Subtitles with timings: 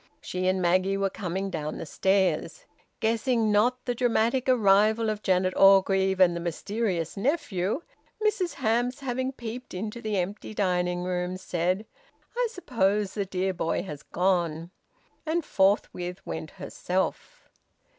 [0.19, 2.65] She and Maggie were coming down the stairs.
[3.01, 7.83] Guessing not the dramatic arrival of Janet Orgreave and the mysterious nephew,
[8.19, 11.85] Mrs Hamps, having peeped into the empty dining room, said:
[12.35, 14.71] "I suppose the dear boy has gone,"
[15.23, 17.47] and forthwith went herself.